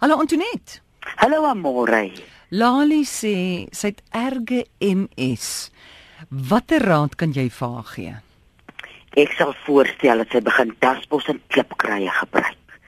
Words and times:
Hallo 0.00 0.20
Antoinette. 0.20 0.78
Hallo 1.16 1.44
Amore. 1.44 2.12
Lali 2.54 3.00
sê 3.02 3.66
sy 3.74 3.88
het 3.90 4.04
erge 4.14 4.60
MS. 4.78 5.72
Watter 6.30 6.84
raad 6.86 7.16
kan 7.18 7.34
jy 7.34 7.48
vir 7.50 7.72
haar 7.72 7.88
gee? 7.96 8.12
Ek 9.18 9.34
sal 9.34 9.56
voorstel 9.64 10.22
dat 10.22 10.30
sy 10.30 10.44
begin 10.46 10.70
dasbos 10.78 11.26
en 11.34 11.42
klipkrye 11.50 12.14
gebruik. 12.20 12.78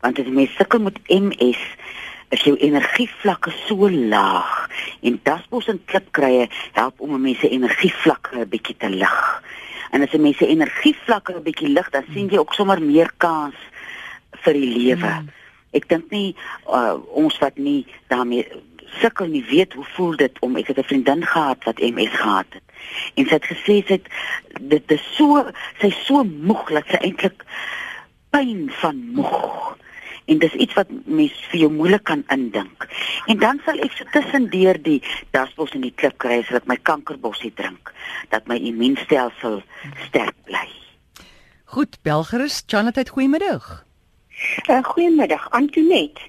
Want 0.00 0.22
as 0.22 0.24
jy 0.24 0.34
mens 0.38 0.56
sukkel 0.56 0.80
met 0.86 0.96
MS, 1.12 1.60
is 2.32 2.48
jou 2.48 2.56
energievlakke 2.56 3.52
so 3.66 3.92
laag 3.92 4.56
en 5.04 5.20
dasbos 5.28 5.68
en 5.68 5.84
klipkrye 5.84 6.48
help 6.80 7.04
om 7.04 7.12
'n 7.12 7.20
mens 7.28 7.44
se 7.44 7.52
energievlakke 7.52 8.40
'n 8.40 8.48
bietjie 8.48 8.80
te 8.80 8.88
lig. 8.88 9.20
En 9.92 10.00
as 10.00 10.16
'n 10.16 10.22
mens 10.22 10.38
se 10.40 10.48
energievlakke 10.48 11.36
'n 11.36 11.44
bietjie 11.44 11.68
lig, 11.68 11.90
dan 11.90 12.04
sien 12.14 12.28
jy 12.28 12.38
ook 12.38 12.54
sommer 12.54 12.80
meer 12.80 13.12
kans 13.18 13.54
vir 14.32 14.52
die 14.52 14.72
lewe. 14.80 15.12
Hmm. 15.12 15.43
Ek 15.74 15.88
dink 15.90 16.10
nie 16.14 16.36
uh, 16.68 16.96
ons 17.10 17.38
wat 17.42 17.58
nie 17.58 17.82
daarmee 18.12 18.46
sukkel 19.00 19.26
nie 19.26 19.44
weet 19.48 19.74
hoe 19.74 19.84
voel 19.96 20.16
dit 20.16 20.38
om 20.46 20.56
ek 20.56 20.70
het 20.70 20.78
'n 20.78 20.90
vriendin 20.90 21.24
gehad 21.26 21.64
wat 21.64 21.80
MS 21.82 22.14
gehad 22.14 22.46
het. 22.50 22.66
En 23.14 23.26
sy 23.26 23.34
het 23.34 23.46
gesê 23.46 23.74
sy 23.86 23.98
het 23.98 24.06
dit 24.60 24.90
is 24.90 25.04
so 25.16 25.44
sy's 25.80 25.98
so 26.06 26.24
moeg 26.24 26.70
dat 26.70 26.86
sy 26.86 27.00
eintlik 27.02 27.44
pyn 28.30 28.70
van 28.80 28.96
moeg 29.14 29.76
en 30.24 30.38
dis 30.38 30.52
iets 30.52 30.74
wat 30.74 30.88
mens 31.04 31.34
vir 31.50 31.60
jou 31.60 31.70
moeilik 31.72 32.04
kan 32.04 32.24
indink. 32.32 32.86
En 33.26 33.38
dan 33.38 33.60
sal 33.64 33.78
ek 33.84 33.92
so 33.92 34.04
tussendeur 34.12 34.78
die 34.82 35.02
dasbos 35.30 35.74
en 35.76 35.84
die 35.84 35.94
klip 35.94 36.16
kry 36.18 36.42
sodat 36.42 36.66
my 36.66 36.76
kankerbossie 36.76 37.52
drink 37.54 37.92
dat 38.32 38.46
my 38.46 38.56
immuunstelsel 38.56 39.62
sterk 40.06 40.36
bly. 40.48 40.68
Goed, 41.64 41.98
Belgerus, 42.02 42.62
Chanatheid, 42.66 43.08
goeiemiddag. 43.08 43.84
Uh, 44.70 44.84
goeiemiddag, 44.84 45.50
Antoinette. 45.50 46.20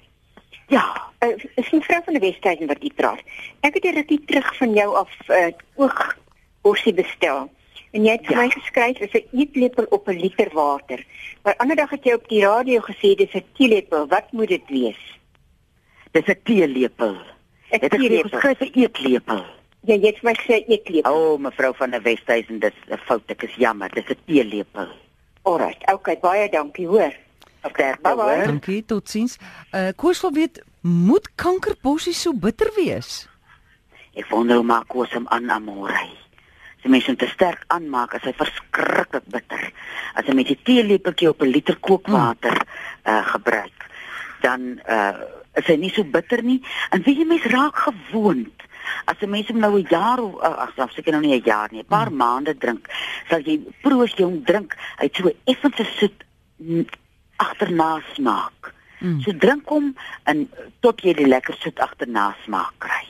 Ja, 0.67 1.11
uh, 1.19 1.35
is 1.55 1.71
'n 1.71 1.81
vrou 1.81 2.01
van 2.03 2.13
die 2.13 2.21
Wesduisen 2.21 2.67
wat 2.67 2.83
u 2.83 2.89
praat. 2.95 3.21
Ek 3.59 3.73
het 3.73 3.83
'n 3.83 3.95
rukkie 3.95 4.21
terug 4.25 4.57
van 4.57 4.73
jou 4.73 4.95
af 4.95 5.11
uh, 5.29 5.47
oog 5.75 6.17
bossie 6.61 6.93
bestel. 6.93 7.49
En 7.91 8.03
jy 8.03 8.11
het 8.11 8.25
vir 8.25 8.35
ja. 8.35 8.41
my 8.41 8.49
geskryf 8.49 8.99
is 8.99 9.13
'n 9.13 9.37
eetlepel 9.39 9.85
op 9.89 10.07
'n 10.07 10.19
liter 10.19 10.49
water. 10.53 11.05
Maar 11.43 11.55
ander 11.57 11.75
dag 11.75 11.89
het 11.89 12.03
jy 12.03 12.13
op 12.13 12.27
die 12.29 12.41
radio 12.41 12.79
gesê 12.79 13.15
dis 13.15 13.33
'n 13.33 13.45
teelepel. 13.53 14.07
Wat 14.07 14.31
moet 14.31 14.47
dit 14.47 14.67
wees? 14.67 15.19
Dis 16.11 16.27
'n 16.27 16.39
teelepel. 16.43 17.15
Dit 17.69 17.93
is 17.93 18.21
geskryf 18.21 18.59
'n 18.59 18.71
eetlepel. 18.73 19.43
Ja, 19.81 19.95
jy 19.95 20.07
het 20.07 20.19
vir 20.19 20.29
my 20.29 20.35
gesê 20.35 20.65
eetlepel. 20.67 21.11
O, 21.11 21.33
oh, 21.33 21.39
mevrou 21.39 21.75
van 21.75 21.89
der 21.89 22.01
Westhuizen, 22.01 22.59
dis 22.59 22.73
'n 22.89 22.97
fout. 22.97 23.23
Ek 23.25 23.43
is 23.43 23.55
jammer. 23.55 23.89
Dis 23.89 24.09
'n 24.09 24.17
teelepel. 24.25 24.87
Alright. 25.41 25.91
Okay, 25.93 26.17
baie 26.19 26.49
dankie, 26.49 26.87
hoor. 26.87 27.13
Okay, 27.65 27.95
bye. 28.01 28.45
Dankie, 28.45 28.85
totsiens. 28.85 29.37
Uh 29.71 29.89
Koos 29.95 30.21
wil 30.21 30.31
weet, 30.31 30.63
moet 30.81 31.29
kankerbossie 31.35 32.13
so 32.13 32.33
bitter 32.33 32.71
wees? 32.75 33.27
Ek 34.13 34.29
wonder 34.29 34.55
hoe 34.55 34.65
maak 34.65 34.87
Koos 34.87 35.11
hom 35.13 35.27
aan 35.27 35.49
amorei 35.49 36.25
die 36.85 36.91
mens 36.93 37.07
moet 37.09 37.17
te 37.23 37.29
sterk 37.31 37.63
aanmaak 37.73 38.13
as 38.13 38.25
hy 38.27 38.33
verskriklik 38.37 39.25
bitter. 39.33 39.63
As 40.13 40.27
jy 40.27 40.35
met 40.37 40.51
'n 40.53 40.65
teelepeltjie 40.69 41.29
op 41.29 41.41
'n 41.41 41.49
liter 41.49 41.77
kookwater 41.79 42.53
hmm. 42.53 43.13
uh 43.13 43.25
gebruik, 43.33 43.79
dan 44.41 44.79
uh 44.85 45.17
is 45.55 45.65
hy 45.65 45.75
nie 45.75 45.89
so 45.89 46.03
bitter 46.03 46.43
nie. 46.43 46.61
En 46.91 47.01
wie 47.01 47.17
jy 47.17 47.25
mens 47.25 47.45
raak 47.45 47.75
gewoond. 47.75 48.53
As 49.05 49.17
'n 49.21 49.29
mens 49.29 49.47
hom 49.47 49.59
nou 49.59 49.79
'n 49.79 49.87
jaar 49.89 50.19
of 50.19 50.39
ag, 50.41 50.77
uh, 50.77 50.89
seker 50.93 51.11
nou 51.11 51.21
nie 51.21 51.39
'n 51.39 51.45
jaar 51.45 51.69
nie, 51.71 51.81
'n 51.81 51.89
paar 51.89 52.07
hmm. 52.07 52.17
maande 52.17 52.57
drink, 52.57 52.87
sal 53.29 53.41
jy 53.41 53.59
proos 53.81 54.13
jy 54.13 54.23
hom 54.23 54.43
drink, 54.43 54.75
hy 54.97 55.09
so 55.13 55.31
effens 55.45 55.97
soet 55.97 56.23
agterna 57.35 58.01
smaak. 58.13 58.73
Hmm. 58.99 59.19
So 59.21 59.31
drink 59.31 59.67
hom 59.69 59.91
en 60.23 60.49
tot 60.79 61.01
jy 61.03 61.13
die 61.13 61.27
lekker 61.27 61.57
soet 61.59 61.79
agterna 61.79 62.35
smaak 62.45 62.73
kry. 62.79 63.03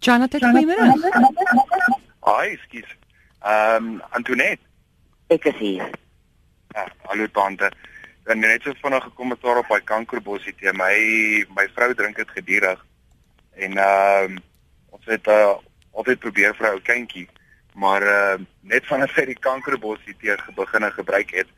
Jonathan, 0.00 0.40
goeiemôre. 0.54 1.92
Hi, 2.28 2.56
skus. 2.66 2.88
Ehm 3.42 3.76
um, 3.76 4.02
Antoinette. 4.10 4.62
Ek 5.28 5.44
is 5.44 5.56
hier. 5.60 5.90
Ja, 6.74 6.86
hallo 7.10 7.26
tante. 7.32 7.70
Dan 8.24 8.38
net 8.44 8.62
so 8.62 8.72
vinnig 8.82 9.02
gekom 9.04 9.28
met 9.28 9.42
daar 9.42 9.60
op 9.62 9.68
by 9.68 9.80
kankerbossie 9.84 10.54
te 10.60 10.72
my 10.72 10.94
my 11.56 11.66
vrou 11.74 11.94
drink 11.94 12.16
dit 12.16 12.30
gedurig. 12.36 12.84
En 13.56 13.76
ehm 13.76 14.36
um, 14.36 14.38
ons 14.96 15.04
het 15.04 15.26
uh, 15.26 15.54
altyd 15.92 16.18
probeer 16.18 16.54
vir 16.54 16.66
'n 16.68 16.74
ou 16.78 16.80
kindjie, 16.80 17.28
maar 17.74 18.02
ehm 18.02 18.42
uh, 18.42 18.46
net 18.60 18.86
vanaf 18.86 19.14
sy 19.14 19.24
die 19.24 19.40
kankerbossie 19.48 20.16
te 20.20 20.36
begin 20.54 20.92
gebruik 20.92 21.30
het, 21.30 21.48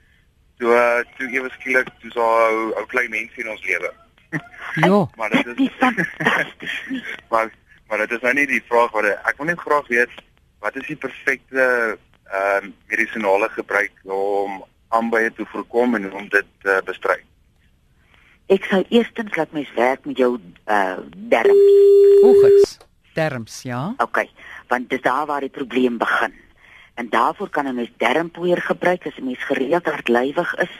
toe 0.61 0.73
uh, 0.77 1.01
toe 1.19 1.29
ewe 1.33 1.51
skielik 1.57 1.89
toe 2.03 2.13
so 2.15 2.25
ou 2.25 2.71
ou 2.77 2.85
klein 2.93 3.11
mensie 3.13 3.45
in 3.45 3.53
ons 3.57 3.67
lewe. 3.67 3.93
Ja, 4.79 5.09
maar 5.19 5.31
dit 5.35 5.49
is 5.59 5.73
fantasties. 5.79 6.77
maar 7.33 7.51
maar 7.89 7.99
dit 8.05 8.13
is 8.15 8.21
nou 8.23 8.35
nie 8.39 8.47
die 8.47 8.63
vraag 8.69 8.93
wat 8.95 9.09
ek 9.11 9.41
wil 9.41 9.49
net 9.51 9.59
graag 9.59 9.89
weet 9.91 10.13
wat 10.63 10.77
is 10.79 10.87
die 10.87 11.01
perfekte 11.07 11.65
ehm 12.31 12.69
uh, 12.69 12.71
medisinale 12.93 13.49
gebruik 13.57 14.05
om 14.05 14.61
aanbye 14.95 15.33
te 15.35 15.47
voorkom 15.51 15.99
en 15.99 16.13
om 16.13 16.29
dit 16.29 16.47
te 16.63 16.77
uh, 16.77 16.85
bestry? 16.87 17.19
Ek 18.51 18.67
sou 18.71 18.85
eerstens 18.91 19.35
laat 19.39 19.53
mens 19.55 19.73
werk 19.75 20.07
met 20.07 20.19
jou 20.19 20.37
uh 20.67 20.99
darms. 21.33 21.67
Oogies. 22.23 22.79
Darms, 23.15 23.63
ja. 23.63 23.95
OK, 23.99 24.23
want 24.71 24.91
dis 24.91 25.03
daar 25.03 25.27
waar 25.27 25.43
die 25.43 25.55
probleem 25.55 25.99
begin. 25.99 26.35
En 27.01 27.09
daarvoor 27.09 27.49
kan 27.49 27.67
'n 27.67 27.75
mens 27.75 27.93
dermpoeier 27.97 28.63
gebruik 28.63 29.07
as 29.07 29.17
'n 29.17 29.25
mens 29.25 29.45
gereeld 29.45 29.85
hartlywig 29.85 30.55
is 30.57 30.75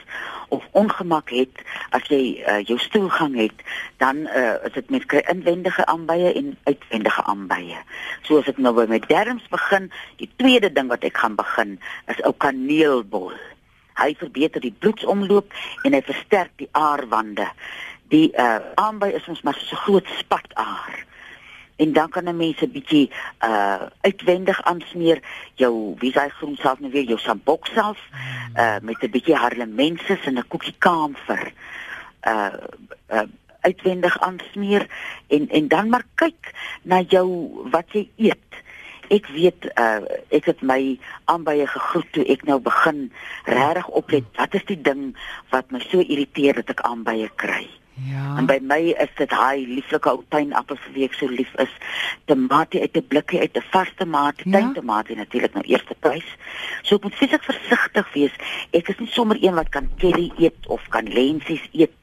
of 0.47 0.63
ongemak 0.71 1.29
het 1.29 1.55
as 1.89 2.07
jy 2.07 2.23
uh, 2.47 2.59
jou 2.63 2.79
stoelgang 2.79 3.35
het, 3.35 3.57
dan 3.97 4.15
uh, 4.15 4.53
is 4.63 4.73
dit 4.73 4.89
met 4.89 5.05
kry 5.05 5.23
inwendige 5.33 5.85
aanbye 5.85 6.33
en 6.33 6.57
uitwendige 6.63 7.23
aanbye. 7.23 7.77
So 8.21 8.37
as 8.37 8.47
ek 8.47 8.57
nou 8.57 8.73
by 8.75 8.85
my 8.87 8.99
derms 8.99 9.47
begin, 9.47 9.91
die 10.15 10.29
tweede 10.35 10.71
ding 10.71 10.87
wat 10.87 11.03
ek 11.03 11.17
gaan 11.17 11.35
begin 11.35 11.79
is 12.05 12.21
ou 12.21 12.33
kaneelbol. 12.37 13.33
Hy 13.93 14.15
verbeter 14.17 14.61
die 14.61 14.75
bloedsomloop 14.79 15.53
en 15.83 15.93
hy 15.93 16.01
versterk 16.01 16.51
die 16.55 16.69
aarwande. 16.71 17.49
Die 18.07 18.29
uh, 18.37 18.59
aanby 18.75 19.09
is 19.17 19.27
ons 19.27 19.41
maar 19.41 19.57
so 19.57 19.75
groot 19.75 20.07
spataar 20.19 21.05
en 21.81 21.93
dan 21.93 22.09
kan 22.09 22.29
'n 22.29 22.37
mens 22.37 22.61
'n 22.61 22.71
bietjie 22.71 23.09
uh 23.49 23.81
uitwendig 24.01 24.63
aansmeer 24.63 25.19
jou 25.61 25.95
wie 26.01 26.11
sy 26.11 26.29
groen 26.29 26.55
self 26.55 26.79
nou 26.79 26.91
weer 26.91 27.07
jou 27.11 27.19
sambok 27.19 27.65
self 27.73 27.99
uh 28.55 28.77
met 28.81 29.01
'n 29.01 29.13
bietjie 29.15 29.35
harlemensis 29.35 30.25
en 30.25 30.37
'n 30.37 30.47
koekie 30.47 30.75
kamfer 30.77 31.53
uh 32.33 32.53
uh 33.09 33.27
uitwendig 33.61 34.19
aansmeer 34.19 34.87
en 35.27 35.49
en 35.49 35.67
dan 35.67 35.89
maar 35.89 36.05
kyk 36.15 36.53
na 36.81 37.01
jou 37.01 37.27
wat 37.71 37.85
jy 37.91 38.09
eet. 38.15 38.49
Ek 39.09 39.27
weet 39.27 39.65
uh 39.75 40.01
ek 40.29 40.45
het 40.45 40.61
my 40.61 40.99
aanbye 41.25 41.67
gegroet 41.67 42.11
toe 42.11 42.25
ek 42.25 42.43
nou 42.43 42.59
begin 42.59 43.11
regtig 43.45 43.87
oplet. 43.87 44.25
Wat 44.35 44.53
is 44.53 44.65
die 44.65 44.81
ding 44.81 45.17
wat 45.49 45.71
my 45.71 45.79
so 45.79 45.99
irriteer 45.99 46.53
dat 46.53 46.69
ek 46.69 46.81
aanbye 46.81 47.29
kry? 47.35 47.80
Ja. 48.09 48.37
En 48.37 48.45
by 48.45 48.57
my 48.61 48.79
is 49.03 49.11
dit 49.17 49.29
daai 49.29 49.67
lieflike 49.67 50.09
ou 50.09 50.23
pynappels 50.33 50.83
wie 50.95 51.05
ek 51.05 51.15
so 51.17 51.29
lief 51.29 51.51
is. 51.61 51.71
Tamatie 52.29 52.81
uit 52.81 52.97
'n 52.97 53.07
blikkie 53.07 53.39
uit 53.39 53.57
'n 53.57 53.67
vaste 53.71 54.05
maat, 54.05 54.41
ja? 54.43 54.51
tuintamatie 54.51 55.15
natuurlik 55.15 55.53
nou 55.53 55.63
eerste 55.65 55.95
prys. 55.99 56.29
So 56.81 56.95
ek 56.95 57.03
moet 57.03 57.15
fisiek 57.15 57.43
versigtig 57.43 58.13
wees. 58.13 58.35
Ek 58.71 58.89
is 58.89 58.99
nie 58.99 59.11
sommer 59.11 59.37
een 59.41 59.55
wat 59.55 59.69
kan 59.69 59.89
curry 59.97 60.31
eet 60.37 60.67
of 60.67 60.87
kan 60.89 61.05
lensies 61.07 61.67
eet. 61.71 61.97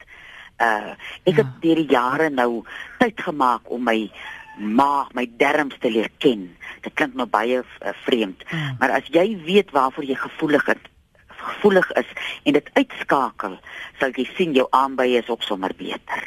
Uh 0.57 0.93
ek 1.23 1.35
ja. 1.35 1.43
het 1.43 1.61
deur 1.61 1.75
die 1.75 1.89
jare 1.89 2.29
nou 2.29 2.63
tyd 2.99 3.21
gemaak 3.21 3.69
om 3.71 3.83
my 3.83 4.11
maag, 4.59 5.13
my 5.13 5.29
darmes 5.37 5.77
te 5.79 5.91
leer 5.91 6.09
ken. 6.17 6.49
Dit 6.81 6.93
klink 6.93 7.13
nou 7.13 7.27
baie 7.27 7.63
uh, 7.63 7.89
vreemd, 8.03 8.43
ja. 8.49 8.75
maar 8.79 8.91
as 8.91 9.07
jy 9.11 9.41
weet 9.43 9.71
waarvoor 9.71 10.03
jy 10.03 10.15
gevoelig 10.15 10.67
is, 10.67 10.77
gevoelig 11.53 11.91
is 12.01 12.09
en 12.43 12.57
dit 12.57 12.69
uitskakel, 12.73 13.55
sal 13.99 14.11
jy 14.17 14.25
sien 14.35 14.57
jou 14.57 14.67
aanbye 14.75 15.21
is 15.21 15.29
ook 15.29 15.43
sommer 15.43 15.71
beter. 15.77 16.25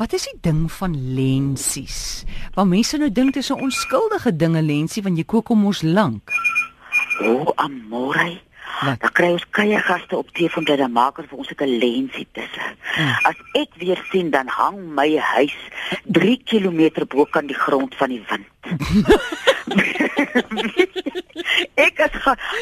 Wat 0.00 0.12
is 0.16 0.24
die 0.24 0.38
ding 0.40 0.72
van 0.72 0.94
lensies? 1.14 2.24
Want 2.54 2.72
mense 2.72 2.96
nou 2.96 3.10
dink 3.12 3.34
dit 3.34 3.42
is 3.42 3.52
'n 3.52 3.60
onskuldige 3.60 4.36
dinge 4.36 4.62
lensie 4.62 5.02
want 5.02 5.16
jy 5.16 5.24
kook 5.24 5.48
hom 5.48 5.58
mos 5.58 5.82
lank. 5.82 6.32
O, 7.20 7.32
oh, 7.32 7.52
amore. 7.54 8.40
Dan 8.82 9.12
kry 9.12 9.32
ons 9.32 9.44
kye 9.50 9.78
gaste 9.78 10.16
op 10.16 10.32
TV 10.32 10.52
van 10.52 10.64
dan 10.64 10.92
maak 10.92 11.16
vir 11.16 11.38
ons 11.38 11.48
'n 11.48 11.78
lensie 11.78 12.26
tussen. 12.32 12.76
Hmm. 12.94 13.14
As 13.22 13.36
ek 13.52 13.68
weer 13.78 14.04
sien 14.10 14.30
dan 14.30 14.48
hang 14.48 14.94
my 14.94 15.16
huis 15.16 15.56
3 16.04 16.42
km 16.44 17.06
bo 17.06 17.24
kan 17.24 17.46
die 17.46 17.58
grond 17.58 17.94
van 17.94 18.08
die 18.08 18.24
wind. 18.28 18.46
ek 21.74 21.98
is 21.98 22.14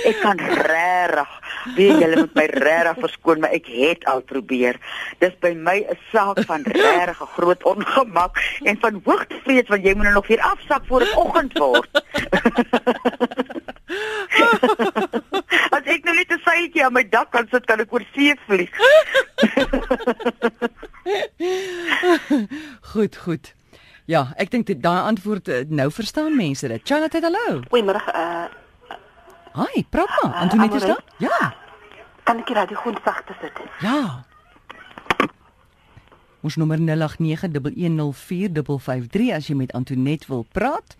ek 0.05 0.21
kan 0.23 0.39
regtig 0.39 1.41
Wie 1.77 1.91
julle 1.93 2.17
moet 2.23 2.35
my 2.39 2.47
regtig 2.57 3.01
verskoon, 3.05 3.41
maar 3.43 3.53
ek 3.57 3.67
het 3.69 4.05
al 4.09 4.23
probeer. 4.25 4.79
Dis 5.21 5.35
by 5.45 5.53
my 5.53 5.85
'n 5.85 5.99
saak 6.13 6.41
van 6.49 6.63
regtig 6.65 7.21
groot 7.37 7.63
ongemak 7.63 8.39
en 8.65 8.77
van 8.81 9.03
hoogtevrees 9.05 9.69
want 9.69 9.85
jy 9.85 9.95
moet 9.95 10.09
nou 10.09 10.15
nog 10.15 10.27
weer 10.27 10.41
afsak 10.41 10.87
voor 10.87 11.01
dit 11.01 11.15
oggend 11.17 11.59
word. 11.59 11.91
As 15.77 15.85
ek 15.85 16.05
nou 16.05 16.15
net 16.17 16.33
'n 16.33 16.41
seitjie 16.45 16.85
aan 16.85 16.93
my 16.93 17.09
dak 17.09 17.31
kan 17.31 17.47
sit, 17.51 17.67
kan 17.67 17.81
ek 17.81 17.93
oor 17.93 18.05
see 18.15 18.35
vlieg. 18.47 18.71
goed, 22.93 23.17
goed. 23.17 23.55
Ja, 24.07 24.33
ek 24.37 24.51
dink 24.51 24.67
dit 24.67 24.83
daai 24.83 25.03
antwoord 25.07 25.49
eh, 25.49 25.65
nou 25.69 25.91
verstaan 25.91 26.37
mense 26.37 26.69
dit. 26.69 26.81
Charlotte, 26.85 27.21
hallo. 27.23 27.61
Goeiemôre. 27.71 28.03
Uh, 28.15 28.49
Hi, 29.53 29.85
praat 29.89 30.23
maar. 30.23 30.35
Antoinette 30.35 30.77
is 30.77 30.83
daar? 30.83 31.03
Ja. 31.17 31.55
kan 32.23 32.39
ek 32.39 32.49
hier 32.49 32.67
die 32.71 32.77
groen 32.77 32.97
sagte 33.05 33.35
sit? 33.41 33.53
Ja. 33.83 34.25
Ons 36.41 36.57
nommer 36.57 36.79
0891104553 36.79 36.85
as 39.35 39.47
jy 39.51 39.55
met 39.59 39.73
Antoinette 39.75 40.27
wil 40.31 40.47
praat. 40.53 40.97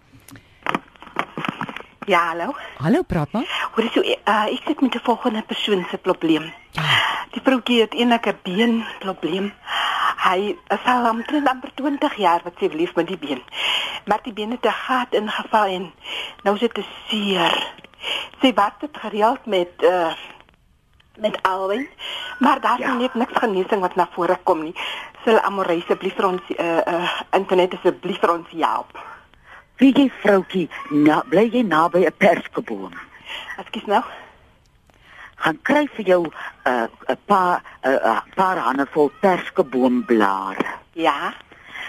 Ja, 2.11 2.27
hallo. 2.33 2.55
Hallo, 2.83 3.03
praat 3.07 3.31
maar. 3.33 3.71
Hoor 3.77 3.85
jy 3.87 3.93
so 3.95 4.03
uh, 4.03 4.51
ek 4.51 4.67
sit 4.67 4.81
met 4.83 4.95
'n 4.99 5.07
volgende 5.07 5.43
persoon 5.47 5.87
se 5.91 5.99
probleem. 5.99 6.53
Ja. 6.75 6.83
Die 7.31 7.43
vroutjie 7.43 7.81
het 7.81 7.95
enige 7.95 8.37
been 8.43 8.85
probleem. 8.99 9.53
Hy 10.27 10.57
is 10.69 10.85
al 10.85 11.09
omtrent 11.09 11.49
amper 11.49 11.71
20 11.75 12.17
jaar 12.17 12.41
wat 12.45 12.55
sy 12.59 12.67
lief 12.75 12.95
met 12.95 13.07
die 13.07 13.19
been. 13.19 13.43
Maar 14.05 14.19
die 14.23 14.33
been 14.33 14.51
het 14.51 14.67
'n 14.67 14.73
gat 14.73 15.15
ingeval 15.15 15.67
en 15.67 15.93
nou 16.43 16.59
sit 16.59 16.75
dit 16.75 16.87
seer. 17.07 17.73
Sy 18.41 18.53
wat 18.55 18.81
het 18.81 18.97
gereeld 18.97 19.47
met 19.47 19.83
uh 19.83 20.13
met 21.21 21.43
alwen, 21.43 21.89
maar 22.39 22.61
daar 22.61 22.79
is 22.79 22.87
ja. 22.87 22.95
net 22.95 23.15
niks 23.15 23.37
genesing 23.37 23.81
wat 23.81 23.95
na 23.95 24.09
vore 24.13 24.39
kom 24.43 24.63
nie. 24.63 24.75
Sal 25.25 25.41
Amorey 25.41 25.83
asseblief 25.83 26.15
vir 26.17 26.27
ons 26.27 26.43
uh 26.57 26.81
uh 26.87 27.11
internet 27.37 27.75
asseblief 27.77 28.21
vir 28.21 28.33
ons 28.33 28.49
help. 28.57 28.99
Wie 29.81 29.93
jy 29.97 30.11
vroutjie, 30.23 30.69
na, 30.91 31.23
bly 31.29 31.47
jy 31.53 31.63
naby 31.65 32.05
'n 32.07 32.17
perskeboom? 32.17 32.93
Ekskuus 33.61 33.87
nou. 33.89 34.03
Gaan 35.41 35.59
kry 35.63 35.87
vir 35.97 36.05
jou 36.05 36.23
'n 36.25 36.33
uh, 36.69 36.89
'n 37.09 37.19
paar 37.27 37.63
'n 37.85 37.89
uh, 37.89 38.21
paar 38.35 38.59
handvol 38.59 39.11
perskeboomblare. 39.21 40.67
Ja. 40.93 41.35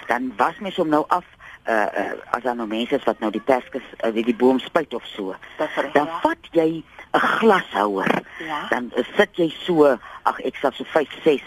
Dan 0.08 0.34
was 0.38 0.60
mens 0.60 0.75
hom 0.75 0.90
nou 0.90 1.04
af 1.08 1.25
uh, 1.68 1.74
uh 1.74 2.13
as 2.31 2.44
dan 2.44 2.58
nou 2.58 2.68
mense 2.68 2.96
is 2.96 3.04
wat 3.04 3.19
nou 3.19 3.31
die 3.31 3.44
perskes 3.44 3.84
uh, 4.04 4.13
die, 4.13 4.24
die 4.24 4.36
boom 4.36 4.60
spuit 4.60 4.94
of 4.94 5.06
so. 5.06 5.36
Reg. 5.58 5.92
Dan 5.94 6.06
ja. 6.06 6.19
vat 6.24 6.52
jy 6.52 6.84
'n 7.12 7.19
glashouer. 7.19 8.22
Ja. 8.40 8.68
Dan 8.69 8.92
uh, 8.96 9.04
sit 9.18 9.36
jy 9.36 9.50
so, 9.66 9.98
ag 10.24 10.40
ek 10.40 10.56
sal 10.56 10.72
so 10.72 10.84
5, 10.84 11.10
6 11.24 11.42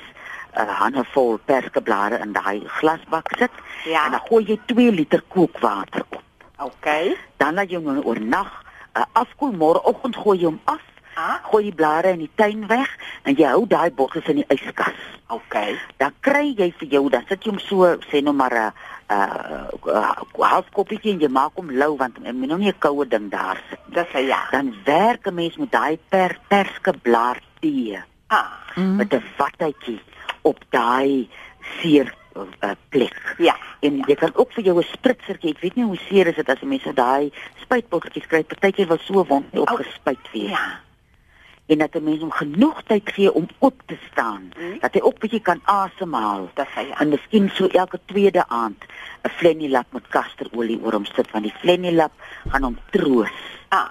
uh, 0.56 0.68
handvol 0.80 1.38
perskeblare 1.44 2.18
in 2.18 2.32
daai 2.32 2.62
glasbak 2.66 3.28
sit 3.38 3.50
Ja. 3.84 4.04
en 4.04 4.10
dan 4.10 4.20
gooi 4.28 4.44
jy 4.44 4.58
2 4.66 4.92
liter 4.92 5.22
kookwater 5.28 6.04
op. 6.08 6.22
Okay. 6.58 7.16
Dan 7.36 7.54
laat 7.54 7.70
jy 7.70 7.76
hom 7.76 8.00
oornag 8.04 8.50
uh, 8.94 9.02
afkoel 9.12 9.52
môreoggend 9.52 10.16
gooi 10.16 10.38
jy 10.38 10.46
hom 10.46 10.60
af. 10.64 10.82
Ah. 11.14 11.38
Gooi 11.46 11.62
die 11.68 11.74
blare 11.74 12.10
in 12.10 12.24
die 12.24 12.30
tuin 12.34 12.66
weg 12.66 12.90
en 13.24 13.36
jy 13.36 13.48
hou 13.48 13.66
daai 13.66 13.90
bottels 13.90 14.28
in 14.28 14.42
die 14.42 14.48
yskas. 14.52 14.96
Okay. 15.32 15.78
Dan 15.98 16.12
kry 16.20 16.54
jy 16.56 16.72
vir 16.78 16.88
jou, 16.88 17.08
dan 17.10 17.24
sit 17.28 17.44
jy 17.44 17.50
hom 17.50 17.60
so 17.60 17.96
sê 18.10 18.22
nou 18.22 18.34
maar 18.36 18.54
'n 18.54 18.72
uh, 19.10 19.68
uh, 19.86 20.12
half 20.38 20.70
koppietjie 20.72 21.12
en 21.12 21.20
jy 21.20 21.28
maak 21.28 21.52
hom 21.56 21.70
lou 21.70 21.96
want 21.96 22.16
jy 22.22 22.32
moet 22.32 22.48
nou 22.48 22.58
nie 22.58 22.72
'n 22.72 22.78
koue 22.78 23.06
ding 23.08 23.30
daar 23.30 23.60
sit 23.70 23.78
nie. 23.88 23.94
Dis 23.94 24.12
hy, 24.12 24.26
ja. 24.28 24.48
Dan 24.50 24.74
werk 24.84 25.26
'n 25.26 25.34
mens 25.34 25.56
met 25.56 25.72
daai 25.72 25.98
per 26.08 26.38
perskeblaar 26.48 27.40
tee 27.60 28.02
Ah. 28.28 28.50
Mm. 28.76 28.96
met 28.96 29.12
'n 29.12 29.22
wattetjie 29.36 30.00
op 30.42 30.58
daai 30.70 31.28
seer 31.80 32.14
uh, 32.36 32.70
plek. 32.88 33.34
Ja. 33.38 33.56
En 33.80 34.02
jy 34.06 34.14
kan 34.14 34.32
ook 34.34 34.52
vir 34.52 34.64
jou 34.64 34.78
'n 34.78 34.82
spritsertjie, 34.82 35.50
ek 35.50 35.60
weet 35.60 35.74
nie 35.74 35.84
hoe 35.84 35.98
seer 36.08 36.26
is 36.26 36.36
dit 36.36 36.48
as 36.48 36.62
'n 36.62 36.68
mens 36.68 36.82
so 36.82 36.92
daai 36.92 37.32
spuitbotteltjies 37.62 38.26
kry. 38.26 38.42
Partykeer 38.42 38.86
wil 38.86 38.98
so 38.98 39.24
wond 39.24 39.58
opgespuit 39.58 40.30
wees. 40.32 40.50
Ja. 40.50 40.80
En 41.66 41.78
dat 41.78 41.94
'n 41.94 42.02
mens 42.04 42.20
hom 42.20 42.30
genoeg 42.30 42.82
tyd 42.82 43.10
gee 43.12 43.32
om 43.32 43.46
op 43.58 43.82
te 43.86 43.96
staan, 44.10 44.52
Mm. 44.58 44.78
dat 44.80 44.92
hy 44.94 45.00
ook 45.00 45.18
bietjie 45.18 45.40
kan 45.40 45.60
asemhaal. 45.64 46.50
Dis 46.54 46.74
hy, 46.74 46.80
ja. 46.88 46.98
En 47.00 47.08
miskien 47.08 47.48
so 47.54 47.66
elke 47.66 48.00
tweede 48.04 48.48
aand 48.48 48.84
'n 49.24 49.28
flenilap 49.28 49.86
met 49.92 50.08
kasterolie 50.08 50.80
oor 50.82 50.92
hom 50.92 51.04
sit 51.04 51.30
want 51.30 51.44
die 51.44 51.54
flenilap 51.60 52.12
gaan 52.48 52.62
hom 52.62 52.78
troos. 52.90 53.30
Ah. 53.68 53.88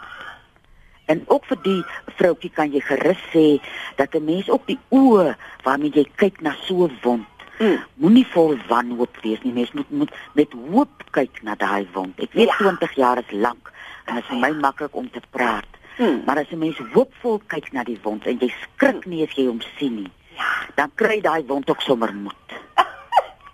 En 1.05 1.23
ook 1.27 1.45
vir 1.45 1.57
die 1.61 1.83
vroutjie 2.15 2.49
kan 2.53 2.71
jy 2.71 2.79
gerus 2.79 3.19
sê 3.33 3.61
dat 3.95 4.13
'n 4.15 4.23
mens 4.25 4.49
ook 4.49 4.67
die 4.67 4.79
oë 4.89 5.35
waarmee 5.63 5.89
jy 5.93 6.07
kyk 6.15 6.41
na 6.41 6.55
so 6.63 6.85
'n 6.85 6.97
wond 7.01 7.25
Mm. 7.59 7.79
moenie 7.93 8.27
vol 8.27 8.57
wanhoop 8.67 9.17
wees 9.21 9.41
nie. 9.43 9.53
Mens 9.53 9.71
moet 9.71 9.89
moet 9.91 10.11
met 10.33 10.53
hoop 10.71 11.03
kyk 11.11 11.41
na 11.43 11.55
daai 11.55 11.87
wond. 11.93 12.19
Ek 12.19 12.33
weet 12.33 12.47
Ja. 12.47 12.55
20 12.57 12.91
jaar 12.95 13.17
is 13.17 13.31
lank 13.31 13.71
en 14.05 14.15
dit 14.15 14.23
is 14.23 14.29
vir 14.29 14.37
my 14.39 14.51
maklik 14.51 14.95
om 14.95 15.09
te 15.11 15.21
praat. 15.29 15.65
Mm. 15.97 16.21
Maar 16.25 16.37
as 16.37 16.49
'n 16.51 16.57
mens 16.57 16.77
hoopvol 16.93 17.41
kyk 17.47 17.71
na 17.73 17.83
die 17.83 17.99
wond 18.03 18.25
en 18.25 18.37
jy 18.39 18.49
skrik 18.63 19.05
nie 19.05 19.23
as 19.27 19.35
jy 19.35 19.45
hom 19.47 19.61
sien 19.77 19.95
nie, 19.95 20.11
Ja. 20.35 20.65
dan 20.75 20.91
kry 20.95 21.21
daai 21.21 21.43
wond 21.47 21.69
ook 21.69 21.81
sommer 21.81 22.13
moed. 22.13 22.49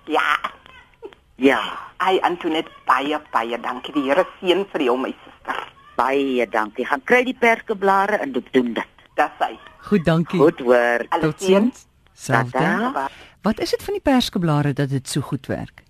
Ja. 0.08 0.38
Ja, 1.36 1.60
Ai 1.98 2.20
Antoinette, 2.20 2.72
baie 2.86 3.20
baie 3.32 3.60
dankie. 3.60 3.94
Die 3.94 4.04
Here 4.04 4.26
seën 4.42 4.66
vir 4.72 4.82
jou 4.82 4.98
my 4.98 5.16
suster. 5.24 5.68
baie 5.96 6.48
dankie. 6.50 6.86
Gaan 6.86 7.02
kry 7.04 7.24
die 7.24 7.36
perskeblare 7.40 8.18
en 8.18 8.32
doen 8.32 8.74
dit. 8.74 8.86
Dis 9.16 9.36
hy. 9.40 9.58
Goed, 9.80 10.06
dankie. 10.06 10.40
Goed 10.40 10.60
hoor. 10.60 11.06
Totsiens. 11.22 11.86
Selfde. 12.14 12.92
Wat 13.42 13.60
is 13.60 13.70
dit 13.70 13.84
van 13.84 13.94
die 13.94 14.02
perskeblare 14.02 14.74
dat 14.74 14.90
dit 14.90 15.08
so 15.10 15.22
goed 15.22 15.46
werk? 15.48 15.84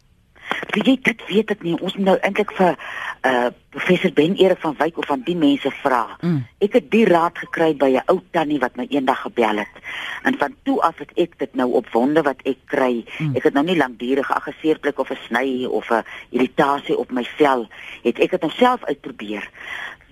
Wie 0.74 0.84
jy 0.84 0.98
dit 1.02 1.26
weet 1.28 1.52
ek 1.52 1.64
nie. 1.64 1.76
Ons 1.80 1.96
moet 1.98 2.06
nou 2.12 2.18
eintlik 2.22 2.52
vir 2.58 2.78
uh 3.28 3.50
professor 3.70 4.10
Ben 4.18 4.34
Erik 4.42 4.58
van 4.64 4.74
Wyk 4.80 4.98
of 4.98 5.06
van 5.06 5.22
die 5.22 5.36
mense 5.38 5.70
vra. 5.84 6.18
Mm. 6.26 6.40
Ek 6.66 6.74
het 6.74 6.88
die 6.90 7.04
raad 7.06 7.38
gekry 7.38 7.76
by 7.78 7.90
'n 8.00 8.08
ou 8.10 8.18
tannie 8.32 8.60
wat 8.60 8.76
my 8.76 8.88
eendag 8.90 9.22
gebel 9.22 9.62
het. 9.62 9.76
En 10.24 10.38
van 10.38 10.56
toe 10.64 10.82
af 10.82 10.98
het 10.98 11.12
ek 11.16 11.38
dit 11.38 11.56
nou 11.56 11.72
op 11.74 11.90
wonde 11.94 12.22
wat 12.22 12.42
ek 12.46 12.58
kry. 12.66 13.06
Mm. 13.20 13.36
Ek 13.36 13.44
het 13.44 13.54
nou 13.54 13.66
nie 13.66 13.78
lankdurig 13.78 14.32
aggeseerplek 14.32 15.00
of 15.00 15.12
'n 15.12 15.22
sny 15.28 15.66
of 15.66 15.92
'n 15.92 16.04
irritasie 16.30 16.98
op 16.98 17.12
my 17.12 17.24
vel 17.24 17.68
het 18.04 18.20
ek 18.20 18.32
dit 18.32 18.42
nou 18.42 18.52
self 18.52 18.84
uitprobeer. 18.84 19.50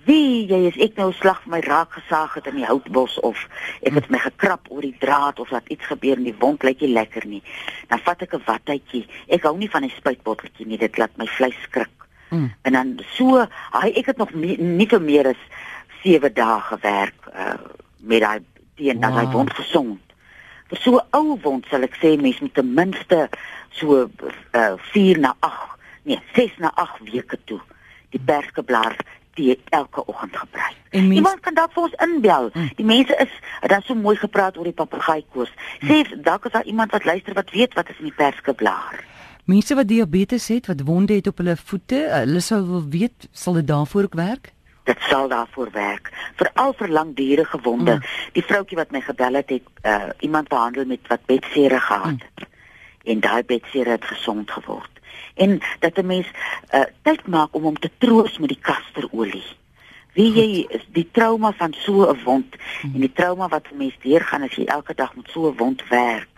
Wie 0.08 0.46
jy 0.48 0.60
is 0.70 0.76
ek 0.80 0.96
nou 0.96 1.10
slag 1.12 1.42
vir 1.44 1.52
my 1.52 1.60
raak 1.66 1.92
gesaag 1.98 2.38
het 2.38 2.46
in 2.48 2.56
die 2.62 2.66
houtbos 2.68 3.18
of 3.28 3.36
ek 3.84 3.98
het 3.98 4.06
my 4.12 4.20
gekrap 4.22 4.70
oor 4.72 4.86
die 4.86 4.96
draad 5.02 5.40
of 5.42 5.50
dat 5.52 5.68
iets 5.68 5.84
gebeur 5.90 6.16
en 6.16 6.24
die 6.24 6.36
wond 6.40 6.64
lyk 6.64 6.80
nie 6.80 6.94
lekker 6.94 7.26
nie. 7.28 7.42
Dan 7.90 8.00
vat 8.06 8.22
ek 8.24 8.34
'n 8.34 8.44
wattetjie. 8.46 9.04
Ek 9.28 9.42
hou 9.44 9.56
nie 9.58 9.68
van 9.68 9.84
'n 9.84 9.90
spuitbotteltjie 9.90 10.66
nie. 10.66 10.78
Dit 10.78 10.96
laat 10.98 11.16
my 11.18 11.26
vleis 11.26 11.58
skrik. 11.62 11.92
Mm. 12.30 12.52
En 12.62 12.72
dan 12.72 13.00
so, 13.16 13.46
hy 13.72 13.88
ek 13.96 14.06
het 14.06 14.16
nog 14.16 14.32
nie, 14.32 14.56
nie 14.56 14.86
vir 14.86 15.00
meer 15.00 15.26
as 15.26 15.42
7 16.02 16.32
dae 16.34 16.60
gewerk 16.60 17.28
uh 17.34 17.58
met 18.00 18.20
daai 18.20 18.40
teen 18.76 19.00
dat 19.00 19.12
hy 19.12 19.24
Wow. 19.24 19.32
wond 19.32 19.52
gesond. 19.52 20.00
Vir 20.68 20.78
so 20.78 20.96
'n 20.96 21.06
ou 21.10 21.38
wond 21.42 21.66
sal 21.70 21.82
ek 21.82 21.96
sê 21.96 22.16
mens 22.20 22.40
moet 22.40 22.54
ten 22.54 22.74
minste 22.74 23.28
so 23.70 24.08
uh 24.54 24.76
4 24.92 25.18
na 25.18 25.34
8, 25.40 25.76
nee, 26.04 26.20
6 26.34 26.58
na 26.58 26.70
8 26.74 27.12
weke 27.12 27.38
toe 27.44 27.60
die 28.10 28.20
perskeblaar 28.20 28.96
tee 29.38 29.56
elke 29.80 30.04
oggend 30.10 30.36
gebruik. 30.36 30.76
En 30.90 31.06
mens 31.08 31.20
Iemand 31.20 31.40
kan 31.44 31.54
dalk 31.54 31.72
vir 31.76 31.82
ons 31.82 31.98
inbel. 32.06 32.50
Mm. 32.52 32.70
Die 32.76 32.84
mense 32.88 33.16
is 33.24 33.32
dan 33.70 33.82
so 33.86 33.94
mooi 33.94 34.16
gepraat 34.16 34.56
oor 34.58 34.66
die 34.68 34.76
papegaaikoors. 34.76 35.52
Sê 35.84 36.02
dalk 36.26 36.48
is 36.48 36.54
daar 36.56 36.64
iemand 36.66 36.90
wat 36.96 37.04
luister 37.04 37.34
wat 37.38 37.50
weet 37.54 37.74
wat 37.78 37.88
is 37.92 37.98
in 38.02 38.10
die 38.10 38.18
perskeblaar. 38.24 39.04
mense 39.48 39.74
wat 39.74 39.88
diabetes 39.88 40.48
het, 40.52 40.66
wat 40.68 40.82
wonde 40.84 41.14
het 41.16 41.26
op 41.30 41.38
hulle 41.40 41.54
voete, 41.56 41.96
hulle 42.12 42.40
sou 42.44 42.58
wil 42.66 42.82
weet, 42.92 43.28
sal 43.32 43.54
dit 43.56 43.66
daarvoor 43.68 44.02
ook 44.10 44.14
werk? 44.20 44.50
Dit 44.84 45.00
sal 45.08 45.28
daarvoor 45.28 45.70
werk, 45.72 46.10
veral 46.36 46.74
vir 46.76 46.88
langdurige 46.88 47.58
wonde. 47.62 47.94
Mm. 47.94 48.02
Die 48.36 48.44
vroutjie 48.44 48.76
wat 48.76 48.92
my 48.92 49.00
gebel 49.00 49.40
het, 49.40 49.48
het 49.50 49.62
uh, 49.84 50.12
iemand 50.20 50.48
behandel 50.52 50.84
met 50.84 51.08
wat 51.08 51.24
bedsere 51.26 51.80
gehad 51.80 52.12
Mm. 52.12 52.20
het. 52.34 52.46
En 53.08 53.20
daai 53.20 53.42
bedsere 53.44 53.90
het 53.96 54.04
gesond 54.04 54.50
geword. 54.50 54.97
En 55.38 55.60
dat 55.80 55.96
'n 55.98 56.06
mens 56.06 56.26
uh, 56.74 56.84
tyd 57.02 57.26
maak 57.26 57.54
om 57.54 57.62
hom 57.62 57.78
te 57.78 57.90
troos 57.98 58.38
met 58.38 58.48
die 58.48 58.58
kasterolie. 58.60 59.44
Wie 60.14 60.32
jy 60.34 60.66
is 60.68 60.84
die 60.92 61.08
trauma 61.12 61.52
van 61.52 61.74
so 61.78 62.10
'n 62.10 62.18
wond 62.24 62.56
Mm. 62.82 62.94
en 62.94 63.00
die 63.00 63.12
trauma 63.12 63.48
wat 63.48 63.66
'n 63.72 63.76
mens 63.76 63.94
deurgaan 64.02 64.42
as 64.42 64.54
jy 64.54 64.64
elke 64.64 64.94
dag 64.94 65.14
met 65.16 65.28
so 65.30 65.48
'n 65.48 65.56
wond 65.56 65.82
werk 65.88 66.28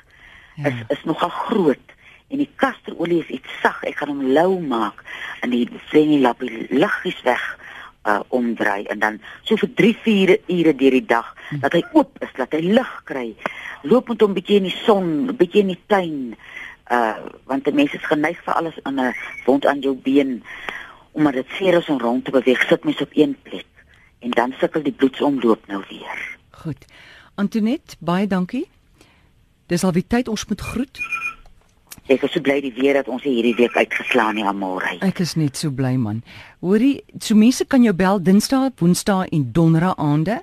is 0.57 0.73
Ja. 0.73 0.85
is 0.89 1.05
nogal 1.05 1.29
groot 1.29 1.87
en 2.31 2.37
die 2.37 2.49
kasterolie 2.57 3.21
is 3.21 3.29
iets 3.29 3.49
sag. 3.63 3.83
Ek 3.85 3.97
gaan 3.97 4.09
hom 4.09 4.23
lou 4.33 4.61
maak 4.61 5.03
en 5.41 5.51
die 5.51 5.69
frenilapie 5.89 6.67
liggies 6.71 7.23
weg 7.23 7.59
uh 8.07 8.21
omdraai 8.29 8.85
en 8.85 8.99
dan 8.99 9.21
so 9.43 9.57
vir 9.57 9.69
3-4 9.75 10.39
ure 10.49 10.75
deur 10.77 10.91
die 10.91 11.07
dag 11.07 11.35
dat 11.61 11.73
hy 11.73 11.83
oop 11.93 12.17
is, 12.23 12.29
dat 12.37 12.53
hy 12.53 12.61
lig 12.61 13.01
kry. 13.05 13.35
Loop 13.83 14.09
met 14.09 14.21
hom 14.21 14.33
bietjie 14.35 14.57
in 14.57 14.63
die 14.63 14.79
son, 14.85 15.37
bietjie 15.37 15.61
in 15.61 15.67
die 15.67 15.83
tuin. 15.87 16.37
Uh 16.91 17.17
want 17.47 17.67
'n 17.67 17.75
mens 17.75 17.95
is 17.95 18.07
geneig 18.07 18.39
vir 18.45 18.55
alles 18.55 18.79
aan 18.83 19.01
'n 19.01 19.15
wond 19.45 19.67
aan 19.67 19.81
jou 19.81 19.95
been 19.95 20.43
omdat 21.13 21.33
dit 21.33 21.47
seer 21.59 21.75
is 21.75 21.89
om 21.89 22.01
rond 22.01 22.25
te 22.25 22.31
beweeg, 22.31 22.69
sit 22.69 22.85
mens 22.85 23.01
op 23.01 23.11
een 23.13 23.37
plek 23.43 23.67
en 24.19 24.31
dan 24.31 24.55
sukkel 24.59 24.83
die 24.83 24.93
bloedsomloop 24.93 25.67
nou 25.67 25.85
weer. 25.89 26.39
Goed. 26.51 26.85
Antoinette, 27.35 27.97
baie 27.99 28.27
dankie. 28.27 28.69
Dis 29.67 29.85
al 29.85 29.93
wie 29.93 30.07
tyd 30.07 30.29
ons 30.29 30.47
moet 30.47 30.61
groet. 30.61 30.99
Ek 32.11 32.25
is 32.27 32.33
so 32.35 32.43
bly 32.43 32.59
die 32.61 32.73
weer 32.75 32.97
dat 32.99 33.09
ons 33.09 33.23
hierdie 33.23 33.55
week 33.55 33.77
uitgeslaan 33.77 34.35
nie 34.35 34.45
aan 34.45 34.59
môre. 34.59 34.97
Ek 35.07 35.21
is 35.23 35.37
net 35.39 35.57
so 35.57 35.71
bly 35.71 35.95
man. 35.95 36.25
Hoorie, 36.59 37.05
so 37.23 37.39
mense 37.39 37.65
kan 37.71 37.85
jou 37.87 37.95
bel 37.95 38.19
Dinsdae, 38.23 38.73
Woensdae 38.81 39.29
en 39.31 39.47
Donderdae 39.55 39.95
aande. 39.97 40.41